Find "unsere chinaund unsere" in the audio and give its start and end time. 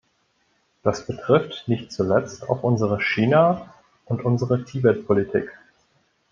2.63-4.63